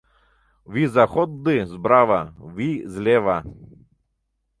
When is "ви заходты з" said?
0.73-1.73